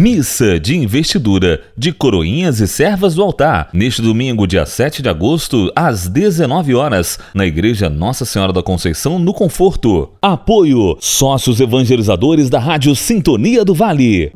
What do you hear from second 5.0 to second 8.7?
de agosto, às 19 horas, na Igreja Nossa Senhora da